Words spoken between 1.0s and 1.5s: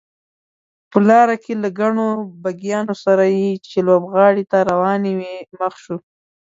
لاره